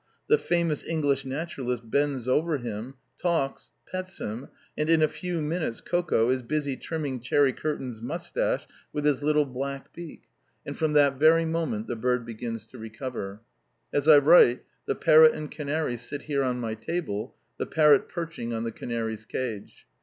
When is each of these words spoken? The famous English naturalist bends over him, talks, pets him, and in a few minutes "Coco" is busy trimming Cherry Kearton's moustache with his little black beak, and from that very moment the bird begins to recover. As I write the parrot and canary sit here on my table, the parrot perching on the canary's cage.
The 0.27 0.39
famous 0.39 0.83
English 0.83 1.25
naturalist 1.25 1.87
bends 1.91 2.27
over 2.27 2.57
him, 2.57 2.95
talks, 3.21 3.69
pets 3.85 4.17
him, 4.17 4.47
and 4.75 4.89
in 4.89 5.03
a 5.03 5.07
few 5.07 5.43
minutes 5.43 5.79
"Coco" 5.79 6.31
is 6.31 6.41
busy 6.41 6.75
trimming 6.75 7.19
Cherry 7.19 7.53
Kearton's 7.53 8.01
moustache 8.01 8.67
with 8.91 9.05
his 9.05 9.21
little 9.21 9.45
black 9.45 9.93
beak, 9.93 10.23
and 10.65 10.75
from 10.75 10.93
that 10.93 11.19
very 11.19 11.45
moment 11.45 11.85
the 11.85 11.95
bird 11.95 12.25
begins 12.25 12.65
to 12.71 12.79
recover. 12.79 13.41
As 13.93 14.07
I 14.07 14.17
write 14.17 14.63
the 14.87 14.95
parrot 14.95 15.33
and 15.35 15.51
canary 15.51 15.97
sit 15.97 16.23
here 16.23 16.41
on 16.41 16.59
my 16.59 16.73
table, 16.73 17.35
the 17.59 17.67
parrot 17.67 18.09
perching 18.09 18.53
on 18.53 18.63
the 18.63 18.71
canary's 18.71 19.27
cage. 19.27 19.85